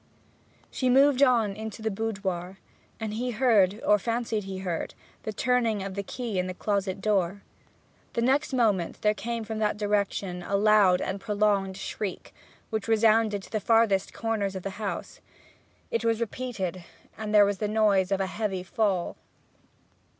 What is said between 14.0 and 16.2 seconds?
corners of the house. It was